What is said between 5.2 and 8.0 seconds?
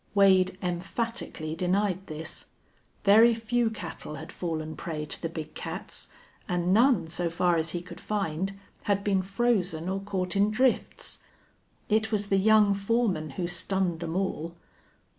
the big cats, and none, so far as he could